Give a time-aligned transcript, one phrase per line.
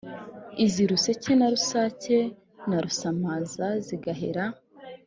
[0.65, 2.17] iz’i ruseke na rusake
[2.69, 4.45] na rusamaza zigahera